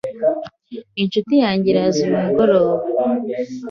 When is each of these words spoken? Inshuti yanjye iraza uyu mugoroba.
Inshuti 1.01 1.33
yanjye 1.43 1.67
iraza 1.69 1.99
uyu 2.03 2.19
mugoroba. 2.25 2.75